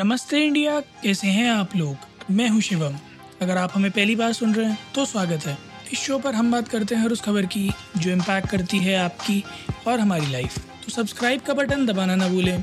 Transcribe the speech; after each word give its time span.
नमस्ते 0.00 0.38
इंडिया, 0.44 0.78
कैसे 1.02 1.28
हैं 1.28 1.50
आप 1.50 1.74
लोग? 1.76 1.96
मैं 2.30 2.48
हूँ 2.48 2.60
शिवम। 2.60 2.94
अगर 3.42 3.56
आप 3.58 3.72
हमें 3.74 3.90
पहली 3.90 4.14
बार 4.16 4.32
सुन 4.32 4.54
रहे 4.54 4.66
हैं 4.66 4.78
तो 4.94 5.04
स्वागत 5.06 5.46
है। 5.46 5.56
इस 5.92 5.98
शो 5.98 6.18
पर 6.18 6.34
हम 6.34 6.52
बात 6.52 6.68
करते 6.68 6.94
हैं 6.94 7.02
हर 7.02 7.12
उस 7.12 7.20
खबर 7.20 7.46
की, 7.46 7.70
जो 7.96 8.10
इम्पैक्ट 8.10 8.48
करती 8.50 8.78
है 8.78 8.94
आपकी 8.96 9.42
और 9.86 10.00
हमारी 10.00 10.30
लाइफ 10.32 10.58
तो 10.84 10.92
सब्सक्राइब 10.92 11.40
का 11.40 11.54
बटन 11.54 11.84
दबाना 11.86 12.14
ना 12.14 12.28
भूलें 12.28 12.62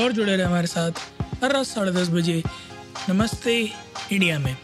और 0.00 0.12
जुड़े 0.12 0.36
रहे 0.36 0.46
हमारे 0.46 0.66
साथ 0.66 1.00
हर 1.42 1.52
रात 1.52 1.66
साढ़े 1.66 1.92
दस 1.92 2.08
बजे 2.08 2.42
नमस्ते 3.08 3.58
इंडिया 4.12 4.38
में। 4.38 4.56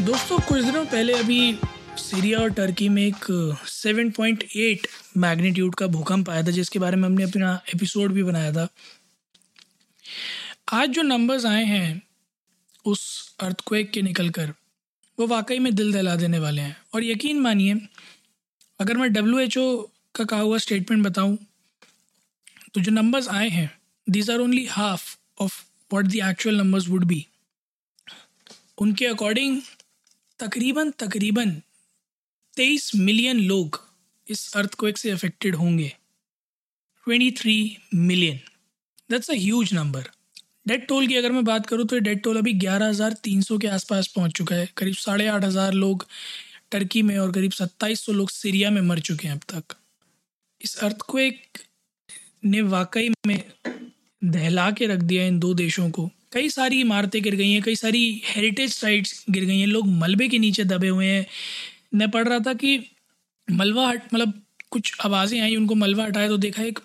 दोस्तों, 0.00 0.38
कुछ 0.38 0.62
दिनों 0.62 0.84
पहले 0.86 1.12
अभी 1.14 1.58
सीरिया 1.98 2.38
और 2.38 2.50
टर्की 2.50 2.88
में 2.88 3.02
एक 3.02 3.24
7.8 3.68 4.86
मैग्नीट्यूड 5.18 5.74
का 5.74 5.86
भूकंप 5.88 6.30
आया 6.30 6.42
था, 6.42 6.50
जिसके 6.50 6.78
बारे 6.78 6.96
में 6.96 7.04
हमने 7.04 7.24
अपना 7.24 7.60
एपिसोड 7.74 8.12
भी 8.12 8.22
बनाया 8.22 8.52
था। 8.52 8.68
आज 10.72 10.88
जो 10.88 11.02
नंबर्स 11.02 11.44
आए 11.46 11.64
हैं, 11.64 12.02
उस 12.84 13.34
अर्थक्वेक 13.40 13.90
के 13.90 14.02
निकल 14.02 14.30
कर 14.30 14.52
वो 15.18 15.26
वाकई 15.26 15.58
में 15.58 15.74
दिल 15.74 15.92
दहला 15.92 16.14
देने 16.16 16.38
वाले 16.38 16.62
हैं। 16.62 16.76
और 16.94 17.04
यकीन 17.04 17.40
मानिए, 17.40 17.74
अगर 18.80 18.96
मैं 18.96 19.12
डब्ल्यू 19.12 19.38
एच 19.38 19.56
ओ 19.58 19.90
का 20.14 20.24
कहा 20.24 20.40
हुआ 20.40 20.58
स्टेटमेंट 20.58 21.04
बताऊँ 21.04 21.36
तो 22.74 22.80
जो 22.80 22.92
नंबर्स 22.92 23.28
आए 23.28 23.48
हैं 23.48 23.70
these 24.06 24.30
are 24.30 24.38
only 24.38 24.64
half 24.66 25.16
of 25.40 25.62
what 25.90 26.06
the 26.06 26.14
actual 26.24 26.56
numbers 26.56 26.88
would 26.88 27.04
be 27.04 27.26
उनके 28.78 29.06
अकॉर्डिंग 29.06 29.60
तकरीबन 30.40 30.90
तकरीबन 30.98 31.50
तेईस 32.56 32.90
मिलियन 32.96 33.40
लोग 33.42 33.80
इस 34.26 34.52
अर्थक्वेक 34.56 34.98
से 34.98 35.10
अफेक्टेड 35.10 35.54
होंगे। 35.54 35.88
Twenty 37.06 37.30
three 37.30 37.56
million 37.94 38.40
that's 39.10 39.30
a 39.30 39.34
huge 39.34 39.72
number 39.74 40.08
dead 40.68 40.86
toll 40.86 41.06
की 41.06 41.16
अगर 41.16 41.32
मैं 41.32 41.44
बात 41.44 41.66
करूँ 41.66 41.86
तो 41.86 41.98
डेड 41.98 42.22
टोल 42.22 42.36
अभी 42.36 42.52
ग्यारह 42.54 42.88
हज़ार 42.88 43.12
तीन 43.24 43.42
सौ 43.42 43.58
के 43.58 43.68
आसपास 43.68 44.06
पहुँच 44.06 44.32
चुका 44.32 44.54
है। 44.54 44.68
करीब 44.76 44.94
साढ़े 44.96 45.26
आठ 45.28 45.44
हज़ार 45.44 45.72
लोग 45.74 46.06
टर्की 46.72 47.02
में 47.02 47.16
और 47.18 47.32
करीब 47.32 47.52
सत्ताईस 47.52 48.00
सौ 48.06 48.12
लोग 48.12 48.30
सीरिया 48.30 48.70
में 48.70 48.80
मर 48.82 49.00
चुके 49.00 49.28
हैं 49.28 49.34
अब 49.34 49.42
तक। 49.52 49.76
इस 50.60 50.76
अर्थक्वेक 50.78 51.58
ने 52.44 52.60
वाकई 52.64 53.08
में 53.26 53.42
दहला 54.22 54.70
के 54.70 54.86
रख 54.86 55.00
दिया 55.02 55.26
इन 55.26 55.38
दो 55.38 55.52
देशों 55.54 55.88
को। 55.90 56.10
कई 56.32 56.48
सारी 56.50 56.80
इमारतें 56.80 57.22
गिर 57.22 57.34
गई 57.34 57.50
हैं, 57.50 57.62
कई 57.62 57.76
सारी 57.76 58.22
हेरिटेज 58.26 58.72
साइट्स 58.72 59.24
गिर 59.30 59.44
गई 59.44 59.58
हैं। 59.60 59.66
लोग 59.66 59.86
मलबे 59.94 60.28
के 60.28 60.38
नीचे 60.38 60.64
दबे 60.64 60.88
हुए 60.88 61.06
हैं। 61.06 61.26
मैं 61.94 62.10
पढ़ 62.10 62.28
रहा 62.28 62.38
था 62.46 62.54
कि 62.54 62.78
मलबा 63.48 63.88
हट 63.88 64.14
मतलब 64.14 64.32
कुछ 64.70 64.92
आवाज़ें 65.00 65.40
आई, 65.40 65.56
उनको 65.56 65.74
मलबा 65.76 66.04
हटाया 66.04 66.28
तो 66.28 66.36
देखा 66.38 66.62
एक 66.62 66.78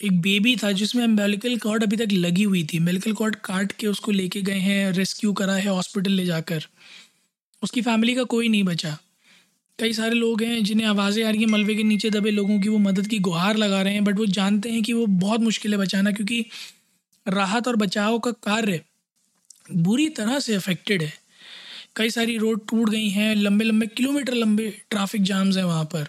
एक 0.00 0.20
बेबी 0.20 0.54
था 0.56 0.70
जिसमें 0.72 1.02
एम्बेलिकल 1.04 1.56
कॉर्ड 1.58 1.82
अभी 1.82 1.96
तक 1.96 2.12
लगी 2.12 2.42
हुई 2.42 2.62
थी। 2.64 2.76
एम्बेलिकल 2.76 3.12
कॉर्ड 3.12 3.36
काट 3.36 3.72
के 3.72 3.86
उसको 3.86 4.12
लेके 4.12 4.40
गए 4.42 4.58
हैं 4.58 4.92
रेस्क्यू 4.92 5.32
करा 5.32 5.54
है 5.54 5.68
हॉस्पिटल 5.68 6.10
ले 6.10 6.24
जाकर। 6.26 6.66
उसकी 7.62 7.82
फैमिली 7.82 8.14
का 8.14 8.22
कोई 8.24 8.48
नहीं 8.48 8.62
बचा। 8.64 8.96
कई 9.78 9.92
सारे 9.92 10.14
लोग 10.14 10.42
हैं 10.42 10.62
जिन्हें 10.64 10.86
आवाज़ें 10.86 11.24
आ 11.24 11.30
रही 11.30 11.40
हैं, 11.40 11.48
मलबे 11.48 11.74
के 11.74 11.82
नीचे 11.82 12.10
दबे 12.10 12.30
लोगों 12.30 12.58
की 12.60 12.68
वो 12.68 12.78
मदद 12.78 13.06
की 13.06 13.18
गुहार 13.18 13.56
लगा 13.56 13.82
रहे 13.82 13.94
हैं 13.94 14.04
बट 14.04 14.18
वो 14.18 14.26
जानते 14.26 14.70
हैं 14.70 14.82
कि 14.82 14.92
वो 14.92 15.06
बहुत 15.06 15.40
मुश्किल 15.40 15.72
है 15.72 15.78
बचाना 15.78 16.12
क्योंकि 16.12 16.44
राहत 17.26 17.68
और 17.68 17.76
बचाव 17.76 18.18
का 18.18 18.30
कार्य 18.42 18.80
बुरी 19.72 20.08
तरह 20.08 20.38
से 20.38 20.54
अफेक्टेड 20.54 21.02
है। 21.02 21.12
कई 21.96 22.10
सारी 22.10 22.36
रोड 22.38 22.60
टूट 22.68 22.90
गई 22.90 23.08
हैं 23.08 23.34
लंबे 23.34 23.64
लंबे 23.64 23.86
किलोमीटर 23.86 24.34
लंबे 24.34 24.70
ट्रैफ़िक 24.90 25.22
जाम्स 25.22 25.56
हैं 25.56 25.64
वहाँ 25.64 25.84
पर। 25.84 26.08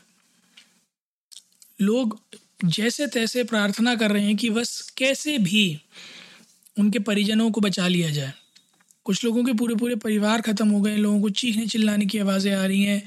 लोग 1.81 2.19
जैसे 2.65 3.07
तैसे 3.07 3.43
प्रार्थना 3.43 3.95
कर 3.95 4.11
रहे 4.11 4.25
हैं 4.25 4.35
कि 4.37 4.49
बस 4.49 4.91
कैसे 4.97 5.37
भी 5.37 5.81
उनके 6.79 6.99
परिजनों 6.99 7.51
को 7.51 7.61
बचा 7.61 7.87
लिया 7.87 8.09
जाए। 8.09 8.33
कुछ 9.05 9.23
लोगों 9.25 9.43
के 9.43 9.53
पूरे 9.53 9.75
पूरे 9.75 9.95
परिवार 9.95 10.41
ख़त्म 10.41 10.69
हो 10.69 10.81
गए, 10.81 10.95
लोगों 10.95 11.21
को 11.21 11.29
चीखने 11.29 11.67
चिल्लाने 11.67 12.05
की 12.05 12.19
आवाज़ें 12.19 12.55
आ 12.55 12.65
रही 12.65 12.83
हैं, 12.83 13.03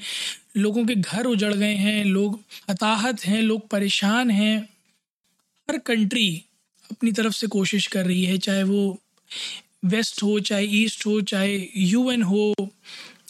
लोगों 0.57 0.85
के 0.85 0.95
घर 0.95 1.25
उजड़ 1.25 1.53
गए 1.53 1.73
हैं, 1.73 2.05
लोग 2.05 2.39
हताहत 2.69 3.25
हैं, 3.25 3.41
लोग 3.41 3.67
परेशान 3.69 4.31
हैं। 4.31 4.69
हर 5.69 5.77
कंट्री 5.77 6.43
अपनी 6.91 7.11
तरफ़ 7.11 7.33
से 7.33 7.47
कोशिश 7.47 7.87
कर 7.87 8.05
रही 8.05 8.25
है, 8.25 8.37
चाहे 8.37 8.63
वो 8.63 8.99
वेस्ट 9.85 10.23
हो, 10.23 10.39
चाहे 10.39 10.65
ईस्ट 10.65 11.05
हो, 11.05 11.21
चाहे 11.21 11.69
यूएन 11.75 12.23
हो, 12.23 12.71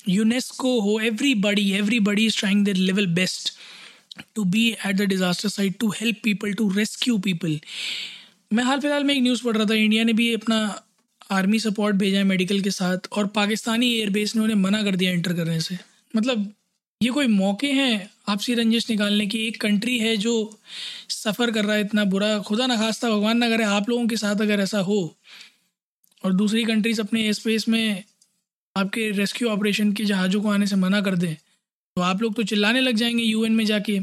यूनेस्को 0.09 0.79
हो, 0.81 0.99
everybody 0.99 1.71
everybody 1.71 2.25
is 2.25 2.37
trying 2.37 2.65
their 2.65 2.77
level 2.77 3.07
best. 3.07 3.53
To 4.35 4.43
be 4.45 4.67
at 4.69 4.95
the 4.95 5.01
disaster 5.09 5.49
site 5.49 5.77
to 5.79 5.89
help 5.91 6.19
people 6.23 6.53
to 6.53 6.69
rescue 6.71 7.17
people 7.19 7.59
मैं 8.51 8.63
हाल 8.63 8.79
फ़िलहाल 8.79 9.03
में 9.03 9.13
एक 9.15 9.21
न्यूज़ 9.21 9.43
पढ़ 9.43 9.57
रहा 9.57 9.65
था। 9.65 9.73
इंडिया 9.75 10.03
ने 10.03 10.13
भी 10.13 10.33
अपना 10.33 10.57
आर्मी 11.31 11.59
सपोर्ट 11.59 11.95
भेजा 11.95 12.17
है 12.17 12.23
मेडिकल 12.23 12.59
के 12.61 12.71
साथ 12.71 13.07
और 13.11 13.27
पाकिस्तानी 13.35 13.91
एयरबेस 13.93 14.35
ने 14.35 14.41
उन्हें 14.41 14.57
मना 14.57 14.83
कर 14.83 14.95
दिया 14.95 15.11
एंटर 15.11 15.33
करने 15.33 15.59
से। 15.61 15.77
मतलब 16.13 16.51
ये 17.01 17.09
कोई 17.09 17.27
मौके 17.27 17.71
हैं 17.71 18.09
आपसी 18.29 18.53
रंजिश 18.55 18.89
निकालने 18.89 19.25
की? 19.27 19.37
एक 19.47 19.59
कंट्री 19.61 19.97
है 19.99 20.15
जो 20.17 20.33
सफ़र 21.09 21.51
कर 21.51 21.65
रहा 21.65 21.75
है 21.75 21.81
इतना 21.81 22.03
बुरा। 22.05 22.37
खुदा 22.39 22.67
न 22.67 22.77
खास्ता, 22.77 23.09
भगवान 23.09 23.37
ना 23.37 23.49
करे, 23.49 23.63
आप 23.63 23.89
लोगों 23.89 24.07
के 24.07 24.17
साथ 24.17 24.41
अगर 24.41 24.59
ऐसा 24.59 24.79
हो 24.81 25.15
और 26.23 26.33
दूसरी 26.33 26.63
कंट्रीज़ 26.65 27.01
अपने 27.01 27.23
एयर 27.23 27.33
स्पेस 27.33 27.67
में 27.69 28.03
आपके 28.75 29.09
रेस्क्यू 29.11 29.49
ऑपरेशन 29.49 29.91
के 29.93 30.05
जहाज़ों 30.05 30.41
को 30.41 30.49
आने 30.49 30.67
से 30.67 30.75
मना 30.75 31.01
कर 31.01 31.15
दें 31.15 31.35
तो 31.97 32.01
आप 32.01 32.21
लोग 32.21 32.35
तो 32.35 32.43
चिल्लाने 32.43 32.79
लग 32.81 32.95
जाएँगे 32.95 33.23
यूएन 33.23 33.51
में 33.53 33.65
जाके। 33.65 33.99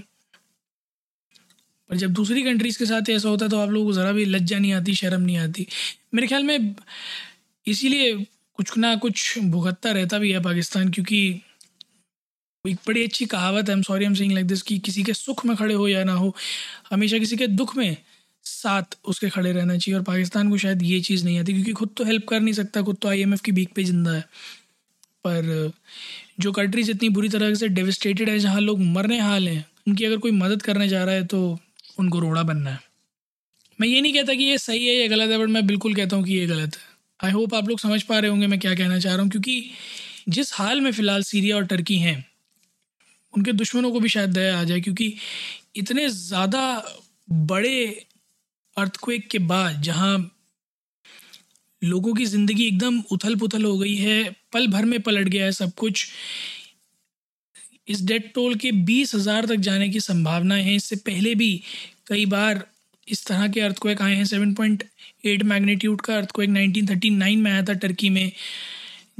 पर 1.90 1.96
जब 1.96 2.12
दूसरी 2.12 2.42
कंट्रीज़ 2.42 2.78
के 2.78 2.86
साथ 2.86 3.08
ऐसा 3.10 3.28
होता 3.28 3.44
है 3.44 3.50
तो 3.50 3.58
आप 3.58 3.70
लोगों 3.70 3.86
को 3.86 3.92
ज़रा 3.92 4.12
भी 4.12 4.24
लज्जा 4.24 4.58
नहीं 4.58 4.72
आती, 4.72 4.94
शर्म 4.94 5.22
नहीं 5.22 5.36
आती। 5.38 5.66
मेरे 6.14 6.26
ख्याल 6.26 6.44
में 6.44 6.74
इसीलिए 7.66 8.14
कुछ 8.58 8.76
ना 8.78 8.94
कुछ 8.96 9.38
भुगतता 9.40 9.90
रहता 9.92 10.18
भी 10.18 10.30
है 10.32 10.42
पाकिस्तान, 10.42 10.90
क्योंकि 10.90 11.40
एक 12.64 12.76
बड़ी 12.86 13.02
अच्छी 13.04 13.26
कहावत 13.26 13.68
है 13.68 13.74
am 13.74 13.82
sorry 13.82 14.04
am 14.04 14.14
saying 14.14 14.32
like 14.32 14.46
this 14.46 14.62
कि 14.62 14.78
किसी 14.78 15.02
के 15.04 15.12
सुख 15.14 15.44
में 15.46 15.56
खड़े 15.56 15.74
हो 15.74 15.88
या 15.88 16.04
ना 16.04 16.12
हो, 16.12 16.34
हमेशा 16.90 17.18
किसी 17.18 17.36
के 17.36 17.46
दुख 17.46 17.76
में 17.76 17.96
साथ 18.46 18.96
उसके 19.04 19.28
खड़े 19.30 19.52
रहना 19.52 19.76
चाहिए। 19.76 19.98
और 19.98 20.04
पाकिस्तान 20.04 20.50
को 20.50 20.56
शायद 20.58 20.82
ये 20.82 21.00
चीज़ 21.00 21.24
नहीं 21.24 21.38
आती, 21.40 21.52
क्योंकि 21.52 21.72
खुद 21.72 21.90
तो 21.96 22.04
हेल्प 22.04 22.26
कर 22.28 22.40
नहीं 22.40 22.54
सकता, 22.54 22.82
खुद 22.82 22.96
तो 23.02 23.08
आईएमएफ 23.08 23.40
की 23.40 23.52
बीक 23.52 23.72
पे 23.74 23.84
ज़िंदा 23.84 24.12
है। 24.12 24.24
पर, 25.24 25.72
जो 26.40 26.52
कंट्रीज़ 26.52 26.90
इतनी 26.90 27.08
बुरी 27.10 27.28
तरह 27.28 27.54
से 27.54 27.68
डेविस्टेटेड 27.70 28.28
है, 28.28 28.38
जहाँ 28.38 28.60
लोग 28.60 28.80
मरने 28.82 29.18
हाल 29.20 29.48
हैं, 29.48 29.64
उनकी 29.88 30.04
अगर 30.04 30.16
कोई 30.18 30.30
मदद 30.32 30.62
करने 30.62 30.88
जा 30.88 31.04
रहा 31.04 31.14
है 31.14 31.26
तो 31.26 31.58
उनको 31.98 32.18
रोड़ा 32.20 32.42
बनना 32.44 32.70
है। 32.70 32.78
मैं 33.78 33.88
ये 33.88 34.00
नहीं 34.00 34.12
कहता 34.14 34.34
कि 34.34 34.44
ये 34.44 34.58
सही 34.58 34.86
है 34.86 34.94
या 34.94 35.06
गलत 35.08 35.30
है 35.30 35.38
बट 35.38 35.48
मैं 35.48 35.66
बिल्कुल 35.66 35.94
कहता 35.94 36.16
हूँ 36.16 36.24
कि 36.24 36.34
ये 36.34 36.46
गलत 36.46 36.76
है। 36.76 36.88
आई 37.20 37.32
होप 37.32 37.54
आप 37.54 37.68
लोग 37.68 37.78
समझ 37.80 38.02
पा 38.02 38.18
रहे 38.18 38.30
होंगे 38.30 38.46
मैं 38.46 38.58
क्या 38.60 38.74
कहना 38.74 38.98
चाह 38.98 39.12
रहा 39.14 39.22
हूँ, 39.22 39.30
क्योंकि 39.30 39.70
जिस 40.28 40.52
हाल 40.54 40.80
में 40.80 40.90
फ़िलहाल 40.92 41.22
सीरिया 41.22 41.56
और 41.56 41.66
टर्की 41.66 41.96
हैं, 41.98 42.24
उनके 43.34 43.52
दुश्मनों 43.54 43.90
को 43.92 44.00
भी 44.00 44.08
शायद 44.08 44.30
दया 44.30 44.58
आ 44.60 44.64
जाए, 44.64 44.80
क्योंकि 44.80 45.14
इतने 45.76 46.08
ज़्यादा 46.08 46.62
बड़े 47.28 48.06
अर्थक्वेक 48.76 49.28
के 49.28 49.38
बाद, 49.40 49.80
जहाँ 49.82 50.18
लोगों 51.82 52.12
की 52.14 52.24
ज़िंदगी 52.26 52.66
एकदम 52.66 53.02
उथल 53.12 53.36
पुथल 53.36 53.64
हो 53.64 53.76
गई 53.78 53.94
है, 53.94 54.36
पल 54.52 54.66
भर 54.68 54.84
में 54.84 55.00
पलट 55.02 55.28
गया 55.28 55.44
है 55.44 55.52
सब 55.52 55.74
कुछ। 55.74 56.06
इस 57.88 58.02
डेड 58.06 58.32
टोल 58.32 58.54
के 58.54 58.72
बीस 58.72 59.14
हज़ार 59.14 59.46
तक 59.46 59.56
जाने 59.58 59.88
की 59.88 60.00
संभावनाएँ 60.00 60.62
हैं। 60.64 60.74
इससे 60.76 60.96
पहले 60.98 61.34
भी 61.34 61.62
कई 62.06 62.26
बार 62.26 62.64
इस 63.08 63.24
तरह 63.26 63.46
के 63.48 63.60
अर्थक्वेक 63.60 64.02
आए 64.02 64.14
हैं। 64.14 64.24
सेवन 64.24 64.52
पॉइंट 64.54 64.84
एट 65.26 65.42
मैग्नीट्यूड 65.44 66.00
का 66.00 66.16
अर्थक्वेक 66.16 66.48
नाइनटीन 66.50 66.86
थर्टी 66.88 67.10
नाइन 67.10 67.40
में 67.42 67.50
आया 67.52 67.62
था 67.62 67.72
टर्की 67.74 68.10
में, 68.10 68.32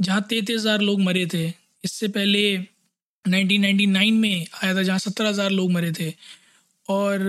जहाँ 0.01 0.21
तैंतीस 0.29 0.55
हज़ार 0.55 0.81
लोग 0.81 1.01
मरे 1.01 1.25
थे। 1.33 1.47
इससे 1.83 2.07
पहले 2.09 2.57
नाइनटीन 3.25 3.61
नाइन्टी 3.61 3.85
नाइन 3.87 4.13
में 4.13 4.45
आया 4.63 4.75
था, 4.75 4.83
जहाँ 4.83 4.99
सत्रह 4.99 5.29
हज़ार 5.29 5.49
लोग 5.51 5.71
मरे 5.71 5.91
थे। 5.91 6.13
और 6.87 7.23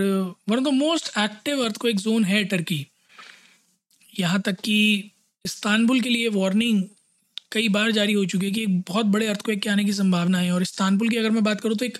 one 0.48 0.58
of 0.58 0.64
the 0.64 0.72
most 0.74 1.10
active 1.18 1.64
earthquake 1.64 1.96
zone 1.96 2.24
है 2.24 2.44
टर्की 2.44 2.86
यहाँ 4.12 4.40
तक 4.40 4.60
कि 4.60 5.10
इस्तानबुल 5.44 6.00
के 6.00 6.08
लिए 6.08 6.28
वार्निंग 6.28 6.82
कई 7.52 7.68
बार 7.68 7.90
जारी 7.92 8.12
हो 8.12 8.24
चुकी 8.24 8.46
है 8.46 8.52
कि 8.52 8.62
एक 8.62 8.80
बहुत 8.80 9.06
बड़े 9.06 9.26
अर्थक्वेक 9.26 9.60
के 9.62 9.70
आने 9.70 9.84
की 9.84 9.92
संभावना 9.92 10.38
है। 10.38 10.52
और 10.52 10.62
इस्तानबुल 10.62 11.08
की 11.08 11.16
अगर 11.16 11.30
मैं 11.30 11.42
बात 11.44 11.60
करूँ 11.60 11.76
तो 11.76 11.84
एक 11.84 11.98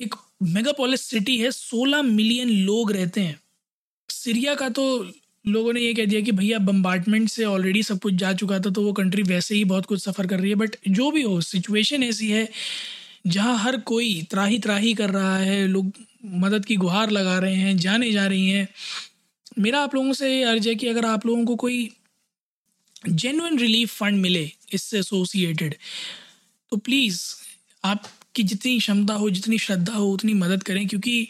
एक 0.00 0.14
मेगापोलिस 0.44 1.00
सिटी 1.00 1.36
है, 1.38 1.50
सोलह 1.50 2.02
मिलियन 2.02 2.48
लोग 2.48 2.92
रहते 2.92 3.20
हैं। 3.20 3.40
सीरिया 4.10 4.54
का 4.54 4.68
तो 4.68 4.84
लोगों 5.44 5.72
ने 5.72 5.80
ये 5.80 5.94
कह 5.94 6.06
दिया 6.06 6.20
कि 6.20 6.32
भैया 6.32 6.58
बम्बार्टमेंट 6.60 7.28
से 7.28 7.44
ऑलरेडी 7.44 7.82
सब 7.82 7.98
कुछ 8.00 8.14
जा 8.14 8.32
चुका 8.34 8.58
था 8.60 8.70
तो 8.70 8.82
वो 8.82 8.92
कंट्री 8.92 9.22
वैसे 9.22 9.54
ही 9.54 9.64
बहुत 9.64 9.86
कुछ 9.86 10.02
सफ़र 10.02 10.26
कर 10.26 10.40
रही 10.40 10.50
है। 10.50 10.56
बट 10.56 10.76
जो 10.88 11.10
भी 11.10 11.22
हो 11.22 11.40
सिचुएशन 11.40 12.02
ऐसी 12.02 12.30
है, 12.30 12.48
जहाँ 13.26 13.56
हर 13.58 13.76
कोई 13.82 14.22
त्राही 14.30 14.58
त्राही 14.58 14.94
कर 14.94 15.10
रहा 15.10 15.36
है, 15.38 15.66
लोग 15.66 15.92
मदद 16.36 16.64
की 16.64 16.76
गुहार 16.76 17.10
लगा 17.10 17.38
रहे 17.38 17.54
हैं, 17.54 17.76
जाने 17.78 18.12
जा 18.12 18.26
रही 18.26 18.48
हैं। 18.48 18.68
मेरा 19.58 19.80
आप 19.80 19.94
लोगों 19.94 20.12
से 20.12 20.36
ये 20.36 20.42
अर्ज़ 20.44 20.68
है 20.68 20.74
कि 20.74 20.88
अगर 20.88 21.04
आप 21.04 21.26
लोगों 21.26 21.44
को 21.44 21.56
कोई 21.56 21.88
जेनुइन 23.02 23.58
रिलीफ 23.58 23.94
फंड 23.94 24.20
मिले, 24.20 24.50
इससे 24.74 24.98
एसोसिएटेड 24.98 25.74
तो 26.72 26.76
प्लीज़ 26.78 27.20
आपकी 27.84 28.42
जितनी 28.42 28.78
क्षमता 28.78 29.14
हो, 29.14 29.30
जितनी 29.30 29.58
श्रद्धा 29.58 29.94
हो, 29.94 30.10
उतनी 30.12 30.34
मदद 30.34 30.62
करें, 30.62 30.86
क्योंकि 30.88 31.28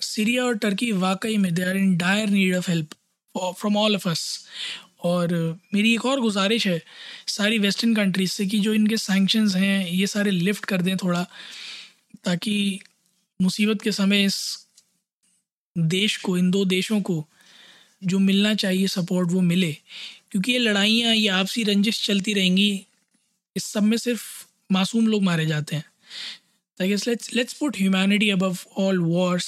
सीरिया 0.00 0.44
और 0.44 0.56
टर्की 0.58 0.90
वाकई 0.94 1.36
में 1.36 1.52
they 1.54 1.62
are 1.62 1.76
in 1.76 1.96
dire 1.96 2.28
need 2.30 2.56
of 2.56 2.70
help 2.70 2.94
from 3.34 3.76
all 3.76 3.94
of 3.96 4.08
us 4.08 4.24
और 5.04 5.32
मेरी 5.74 5.92
एक 5.94 6.04
और 6.06 6.20
गुजारिश 6.20 6.66
है, 6.66 6.80
सारी 7.28 7.58
वेस्टर्न 7.58 7.94
कंट्रीज़ 7.94 8.32
से, 8.32 8.46
कि 8.46 8.58
जो 8.58 8.74
इनके 8.74 8.96
सैंक्शंस 8.96 9.54
हैं, 9.56 9.88
ये 9.88 10.06
सारे 10.06 10.30
लिफ्ट 10.30 10.64
कर 10.64 10.82
दें 10.82 10.96
थोड़ा, 10.96 11.22
ताकि 12.24 12.80
मुसीबत 13.40 13.82
के 13.82 13.92
समय 13.92 14.24
इस 14.24 14.36
देश 15.76 16.16
को, 16.16 16.36
इन 16.38 16.50
दो 16.50 16.64
देशों 16.64 17.00
को 17.00 17.24
जो 18.02 18.18
मिलना 18.18 18.54
चाहिए 18.54 18.86
सपोर्ट 18.88 19.30
वो 19.30 19.40
मिले। 19.42 19.72
क्योंकि 20.30 20.52
ये 20.52 20.58
लड़ाइयाँ, 20.58 21.14
ये 21.14 21.28
आपसी 21.28 21.62
रंजिश 21.64 22.04
चलती 22.06 22.32
रहेंगी। 22.34 22.86
इस 23.56 23.64
सब 23.64 23.82
में 23.82 23.96
सिर्फ़ 23.96 24.22
मासूम 24.72 25.06
लोग 25.06 25.22
मारे 25.22 25.46
जाते 25.46 25.76
हैं। 25.76 25.84
Let's 26.80 27.32
let's 27.34 27.52
put 27.52 27.76
humanity 27.78 28.28
above 28.30 28.56
all 28.78 28.98
wars 28.98 29.46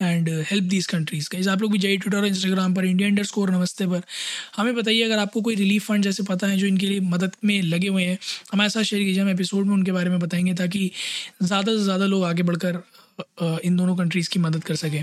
and 0.00 0.28
help 0.50 0.64
these 0.64 0.86
countries 0.86 1.28
का 1.28 1.52
आप 1.52 1.62
लोग 1.62 1.72
भी 1.72 1.78
जाइए 1.78 1.96
ट्विटर 1.96 2.16
और 2.18 2.26
इंस्टाग्राम 2.26 2.74
पर 2.74 2.84
इंडिया 2.84 3.08
इंडर 3.08 3.24
स्कोर 3.24 3.50
नमस्ते 3.50 3.86
पर। 3.86 4.02
हमें 4.56 4.74
बताइए, 4.74 5.02
अगर 5.02 5.18
आपको 5.18 5.40
कोई 5.40 5.54
रिलीफ 5.54 5.86
फंड 5.86 6.04
जैसे 6.04 6.22
पता 6.22 6.46
है, 6.46 6.56
जो 6.58 6.66
इनके 6.66 6.86
लिए 6.86 7.00
मदद 7.00 7.32
में 7.44 7.60
लगे 7.62 7.88
हुए 7.88 8.04
हैं, 8.04 8.18
हमारे 8.52 8.70
साथ 8.70 8.82
शेयर 8.82 9.02
कीजिए, 9.04 9.22
हम 9.22 9.28
एपिसोड 9.28 9.66
में 9.66 9.74
उनके 9.74 9.92
बारे 9.92 10.10
में 10.10 10.18
बताएँगे, 10.18 10.54
ताकि 10.54 10.90
ज़्यादा 11.42 11.72
से 11.72 11.82
ज़्यादा 11.84 12.06
लोग 12.06 12.24
आगे 12.24 12.42
बढ़कर 12.42 12.82
इन 13.64 13.76
दोनों 13.76 13.96
कंट्रीज़ 13.96 14.28
की 14.30 14.38
मदद 14.38 14.64
कर 14.64 14.76
सकें। 14.76 15.02